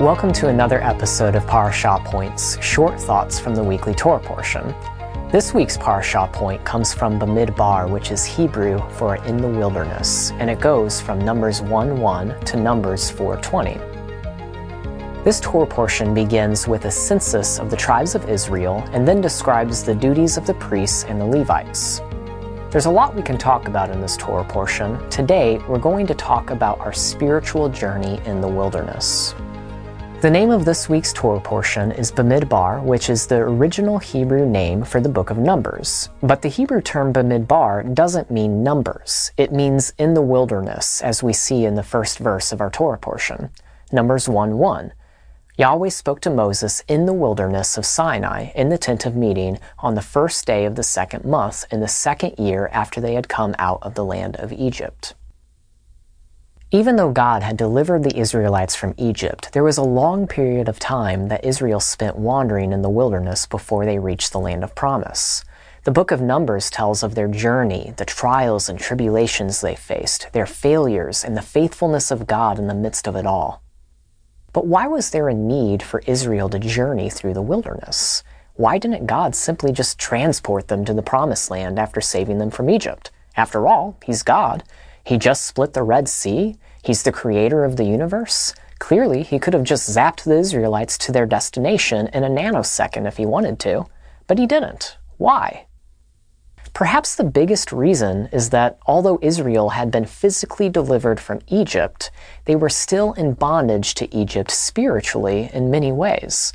welcome 0.00 0.32
to 0.32 0.46
another 0.46 0.80
episode 0.80 1.34
of 1.34 1.44
Parashah 1.46 2.04
Points, 2.04 2.56
short 2.62 3.00
thoughts 3.00 3.40
from 3.40 3.56
the 3.56 3.64
weekly 3.64 3.92
Torah 3.92 4.20
portion. 4.20 4.72
This 5.32 5.52
week's 5.52 5.76
Parashah 5.76 6.32
point 6.32 6.64
comes 6.64 6.94
from 6.94 7.18
Bamidbar, 7.18 7.90
which 7.90 8.12
is 8.12 8.24
Hebrew 8.24 8.78
for 8.90 9.16
in 9.26 9.38
the 9.38 9.48
wilderness, 9.48 10.30
and 10.38 10.48
it 10.48 10.60
goes 10.60 11.00
from 11.00 11.18
Numbers 11.18 11.62
1 11.62 12.00
1 12.00 12.40
to 12.44 12.56
Numbers 12.56 13.10
420. 13.10 13.74
This 15.24 15.40
Torah 15.40 15.66
portion 15.66 16.14
begins 16.14 16.68
with 16.68 16.84
a 16.84 16.92
census 16.92 17.58
of 17.58 17.68
the 17.68 17.76
tribes 17.76 18.14
of 18.14 18.28
Israel 18.28 18.88
and 18.92 19.06
then 19.06 19.20
describes 19.20 19.82
the 19.82 19.96
duties 19.96 20.36
of 20.36 20.46
the 20.46 20.54
priests 20.54 21.06
and 21.08 21.20
the 21.20 21.26
Levites. 21.26 22.02
There's 22.70 22.86
a 22.86 22.90
lot 22.90 23.16
we 23.16 23.22
can 23.22 23.36
talk 23.36 23.66
about 23.66 23.90
in 23.90 24.00
this 24.00 24.16
Torah 24.16 24.44
portion. 24.44 25.10
Today, 25.10 25.58
we're 25.68 25.80
going 25.80 26.06
to 26.06 26.14
talk 26.14 26.50
about 26.50 26.78
our 26.78 26.92
spiritual 26.92 27.68
journey 27.68 28.20
in 28.26 28.40
the 28.40 28.48
wilderness. 28.48 29.34
The 30.20 30.28
name 30.28 30.50
of 30.50 30.64
this 30.64 30.88
week's 30.88 31.12
Torah 31.12 31.40
portion 31.40 31.92
is 31.92 32.10
Bamidbar, 32.10 32.82
which 32.82 33.08
is 33.08 33.28
the 33.28 33.36
original 33.36 33.98
Hebrew 33.98 34.46
name 34.46 34.82
for 34.82 35.00
the 35.00 35.08
book 35.08 35.30
of 35.30 35.38
Numbers. 35.38 36.08
But 36.24 36.42
the 36.42 36.48
Hebrew 36.48 36.80
term 36.80 37.12
Bamidbar 37.12 37.94
doesn't 37.94 38.28
mean 38.28 38.64
numbers. 38.64 39.30
It 39.36 39.52
means 39.52 39.94
in 39.96 40.14
the 40.14 40.20
wilderness, 40.20 41.00
as 41.02 41.22
we 41.22 41.32
see 41.32 41.64
in 41.64 41.76
the 41.76 41.84
first 41.84 42.18
verse 42.18 42.50
of 42.50 42.60
our 42.60 42.68
Torah 42.68 42.98
portion. 42.98 43.50
Numbers 43.92 44.28
1 44.28 44.58
1. 44.58 44.92
Yahweh 45.56 45.88
spoke 45.88 46.20
to 46.22 46.30
Moses 46.30 46.82
in 46.88 47.06
the 47.06 47.14
wilderness 47.14 47.78
of 47.78 47.86
Sinai 47.86 48.50
in 48.56 48.70
the 48.70 48.78
tent 48.78 49.06
of 49.06 49.14
meeting 49.14 49.60
on 49.78 49.94
the 49.94 50.02
first 50.02 50.44
day 50.46 50.64
of 50.64 50.74
the 50.74 50.82
second 50.82 51.24
month 51.26 51.64
in 51.70 51.78
the 51.78 51.86
second 51.86 52.34
year 52.44 52.68
after 52.72 53.00
they 53.00 53.14
had 53.14 53.28
come 53.28 53.54
out 53.56 53.78
of 53.82 53.94
the 53.94 54.04
land 54.04 54.34
of 54.34 54.52
Egypt. 54.52 55.14
Even 56.70 56.96
though 56.96 57.10
God 57.10 57.42
had 57.42 57.56
delivered 57.56 58.02
the 58.02 58.14
Israelites 58.14 58.74
from 58.74 58.92
Egypt, 58.98 59.52
there 59.52 59.64
was 59.64 59.78
a 59.78 59.82
long 59.82 60.26
period 60.26 60.68
of 60.68 60.78
time 60.78 61.28
that 61.28 61.42
Israel 61.42 61.80
spent 61.80 62.18
wandering 62.18 62.74
in 62.74 62.82
the 62.82 62.90
wilderness 62.90 63.46
before 63.46 63.86
they 63.86 63.98
reached 63.98 64.32
the 64.32 64.38
land 64.38 64.62
of 64.62 64.74
promise. 64.74 65.46
The 65.84 65.90
book 65.90 66.10
of 66.10 66.20
Numbers 66.20 66.68
tells 66.68 67.02
of 67.02 67.14
their 67.14 67.26
journey, 67.26 67.94
the 67.96 68.04
trials 68.04 68.68
and 68.68 68.78
tribulations 68.78 69.62
they 69.62 69.76
faced, 69.76 70.30
their 70.34 70.44
failures, 70.44 71.24
and 71.24 71.34
the 71.34 71.40
faithfulness 71.40 72.10
of 72.10 72.26
God 72.26 72.58
in 72.58 72.66
the 72.66 72.74
midst 72.74 73.08
of 73.08 73.16
it 73.16 73.24
all. 73.24 73.62
But 74.52 74.66
why 74.66 74.88
was 74.88 75.08
there 75.08 75.30
a 75.30 75.34
need 75.34 75.82
for 75.82 76.02
Israel 76.04 76.50
to 76.50 76.58
journey 76.58 77.08
through 77.08 77.32
the 77.32 77.40
wilderness? 77.40 78.22
Why 78.56 78.76
didn't 78.76 79.06
God 79.06 79.34
simply 79.34 79.72
just 79.72 79.98
transport 79.98 80.68
them 80.68 80.84
to 80.84 80.92
the 80.92 81.00
promised 81.00 81.50
land 81.50 81.78
after 81.78 82.02
saving 82.02 82.36
them 82.36 82.50
from 82.50 82.68
Egypt? 82.68 83.10
After 83.38 83.66
all, 83.66 83.96
He's 84.04 84.22
God. 84.22 84.64
He 85.08 85.16
just 85.16 85.46
split 85.46 85.72
the 85.72 85.82
Red 85.82 86.06
Sea. 86.06 86.56
He's 86.84 87.02
the 87.02 87.12
creator 87.12 87.64
of 87.64 87.76
the 87.76 87.84
universe. 87.84 88.54
Clearly, 88.78 89.22
he 89.22 89.38
could 89.38 89.54
have 89.54 89.62
just 89.62 89.88
zapped 89.88 90.24
the 90.24 90.36
Israelites 90.36 90.98
to 90.98 91.12
their 91.12 91.24
destination 91.24 92.08
in 92.08 92.24
a 92.24 92.28
nanosecond 92.28 93.06
if 93.06 93.16
he 93.16 93.24
wanted 93.24 93.58
to, 93.60 93.86
but 94.26 94.38
he 94.38 94.46
didn't. 94.46 94.98
Why? 95.16 95.64
Perhaps 96.74 97.16
the 97.16 97.24
biggest 97.24 97.72
reason 97.72 98.28
is 98.32 98.50
that 98.50 98.76
although 98.84 99.18
Israel 99.22 99.70
had 99.70 99.90
been 99.90 100.04
physically 100.04 100.68
delivered 100.68 101.20
from 101.20 101.40
Egypt, 101.46 102.10
they 102.44 102.54
were 102.54 102.68
still 102.68 103.14
in 103.14 103.32
bondage 103.32 103.94
to 103.94 104.14
Egypt 104.14 104.50
spiritually 104.50 105.48
in 105.54 105.70
many 105.70 105.90
ways. 105.90 106.52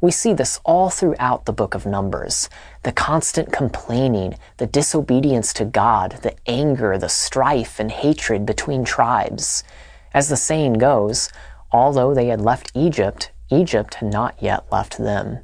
We 0.00 0.10
see 0.10 0.34
this 0.34 0.60
all 0.62 0.90
throughout 0.90 1.46
the 1.46 1.52
book 1.52 1.74
of 1.74 1.86
Numbers 1.86 2.50
the 2.82 2.92
constant 2.92 3.50
complaining, 3.52 4.36
the 4.58 4.66
disobedience 4.66 5.52
to 5.54 5.64
God, 5.64 6.18
the 6.22 6.34
anger, 6.46 6.98
the 6.98 7.08
strife, 7.08 7.80
and 7.80 7.90
hatred 7.90 8.44
between 8.44 8.84
tribes. 8.84 9.64
As 10.12 10.28
the 10.28 10.36
saying 10.36 10.74
goes, 10.74 11.30
although 11.72 12.14
they 12.14 12.26
had 12.26 12.40
left 12.40 12.72
Egypt, 12.74 13.32
Egypt 13.50 13.94
had 13.94 14.12
not 14.12 14.36
yet 14.40 14.70
left 14.70 14.98
them. 14.98 15.40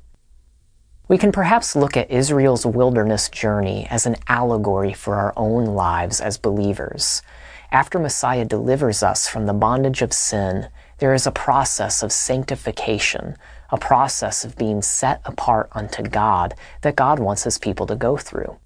We 1.08 1.18
can 1.18 1.32
perhaps 1.32 1.74
look 1.74 1.96
at 1.96 2.10
Israel's 2.10 2.64
wilderness 2.64 3.28
journey 3.28 3.86
as 3.90 4.06
an 4.06 4.16
allegory 4.28 4.92
for 4.92 5.16
our 5.16 5.32
own 5.36 5.64
lives 5.64 6.20
as 6.20 6.38
believers. 6.38 7.22
After 7.70 7.98
Messiah 7.98 8.44
delivers 8.44 9.02
us 9.02 9.26
from 9.26 9.46
the 9.46 9.54
bondage 9.54 10.02
of 10.02 10.12
sin, 10.12 10.68
there 10.98 11.14
is 11.14 11.26
a 11.26 11.32
process 11.32 12.02
of 12.02 12.12
sanctification, 12.12 13.36
a 13.72 13.78
process 13.78 14.44
of 14.44 14.56
being 14.56 14.82
set 14.82 15.20
apart 15.24 15.68
unto 15.72 16.02
God 16.02 16.54
that 16.82 16.94
God 16.94 17.18
wants 17.18 17.42
His 17.42 17.58
people 17.58 17.86
to 17.86 17.96
go 17.96 18.16
through. 18.16 18.58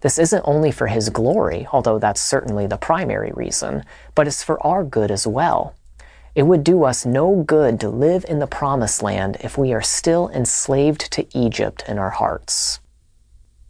This 0.00 0.18
isn't 0.18 0.42
only 0.44 0.72
for 0.72 0.88
His 0.88 1.10
glory, 1.10 1.68
although 1.72 1.98
that's 1.98 2.20
certainly 2.20 2.66
the 2.66 2.76
primary 2.76 3.30
reason, 3.34 3.84
but 4.14 4.26
it's 4.26 4.42
for 4.42 4.60
our 4.66 4.82
good 4.82 5.10
as 5.10 5.26
well. 5.26 5.74
It 6.34 6.44
would 6.44 6.64
do 6.64 6.84
us 6.84 7.06
no 7.06 7.42
good 7.42 7.80
to 7.80 7.88
live 7.88 8.24
in 8.28 8.40
the 8.40 8.46
promised 8.46 9.02
land 9.02 9.36
if 9.40 9.56
we 9.56 9.72
are 9.72 9.82
still 9.82 10.28
enslaved 10.30 11.10
to 11.12 11.26
Egypt 11.38 11.84
in 11.88 11.98
our 11.98 12.10
hearts. 12.10 12.80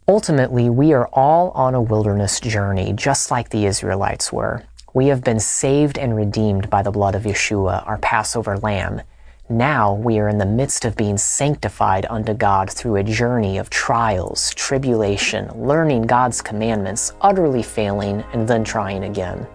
Ultimately, 0.07 0.69
we 0.69 0.93
are 0.93 1.07
all 1.11 1.51
on 1.51 1.75
a 1.75 1.81
wilderness 1.81 2.39
journey, 2.39 2.93
just 2.93 3.29
like 3.29 3.49
the 3.49 3.65
Israelites 3.65 4.31
were. 4.31 4.63
We 4.93 5.07
have 5.07 5.23
been 5.23 5.39
saved 5.39 5.97
and 5.97 6.15
redeemed 6.15 6.69
by 6.69 6.81
the 6.81 6.91
blood 6.91 7.13
of 7.13 7.23
Yeshua, 7.23 7.85
our 7.87 7.97
Passover 7.97 8.57
lamb, 8.57 9.01
now 9.49 9.93
we 9.93 10.19
are 10.19 10.27
in 10.27 10.37
the 10.37 10.45
midst 10.45 10.83
of 10.83 10.97
being 10.97 11.17
sanctified 11.17 12.05
unto 12.09 12.33
God 12.33 12.69
through 12.69 12.97
a 12.97 13.03
journey 13.03 13.57
of 13.57 13.69
trials, 13.69 14.53
tribulation, 14.55 15.49
learning 15.55 16.01
God's 16.01 16.41
commandments, 16.41 17.13
utterly 17.21 17.63
failing, 17.63 18.23
and 18.33 18.47
then 18.47 18.63
trying 18.63 19.05
again. 19.05 19.47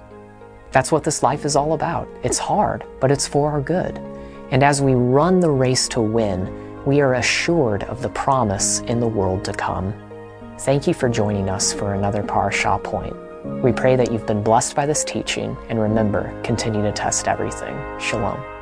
That's 0.70 0.90
what 0.90 1.04
this 1.04 1.22
life 1.22 1.44
is 1.44 1.56
all 1.56 1.74
about. 1.74 2.08
It's 2.22 2.38
hard, 2.38 2.84
but 3.00 3.10
it's 3.10 3.28
for 3.28 3.50
our 3.50 3.60
good. 3.60 3.98
And 4.50 4.62
as 4.62 4.80
we 4.80 4.94
run 4.94 5.40
the 5.40 5.50
race 5.50 5.88
to 5.88 6.00
win, 6.00 6.84
we 6.86 7.00
are 7.02 7.14
assured 7.14 7.84
of 7.84 8.00
the 8.00 8.08
promise 8.08 8.80
in 8.80 8.98
the 8.98 9.06
world 9.06 9.44
to 9.44 9.52
come. 9.52 9.92
Thank 10.60 10.86
you 10.86 10.94
for 10.94 11.08
joining 11.08 11.50
us 11.50 11.72
for 11.72 11.94
another 11.94 12.22
Parashah 12.22 12.82
Point. 12.82 13.14
We 13.62 13.72
pray 13.72 13.96
that 13.96 14.10
you've 14.10 14.26
been 14.26 14.42
blessed 14.42 14.74
by 14.74 14.86
this 14.86 15.04
teaching, 15.04 15.56
and 15.68 15.78
remember, 15.80 16.40
continue 16.42 16.82
to 16.82 16.92
test 16.92 17.28
everything. 17.28 17.76
Shalom. 17.98 18.61